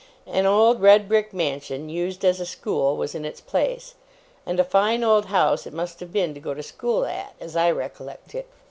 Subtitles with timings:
[0.25, 3.93] An old red brick mansion, used as a school, was in its place;
[4.47, 7.55] and a fine old house it must have been to go to school at, as
[7.55, 8.47] I recollect it.